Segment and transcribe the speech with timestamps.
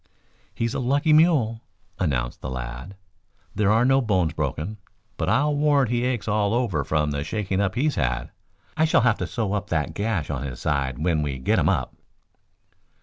[0.55, 1.61] "He's a lucky mule,"
[1.99, 2.95] announced the lad.
[3.53, 4.77] "There are no bones broken,
[5.15, 8.31] but I'll warrant he aches all over from the shaking up he has had.
[8.75, 11.69] I shall have to sew up that gash on his side when we get him
[11.69, 11.93] up."